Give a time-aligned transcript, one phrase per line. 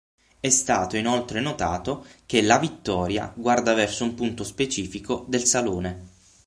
[0.39, 6.07] È stato inoltre notato che la "Vittoria" guarda verso un punto specifico del salone.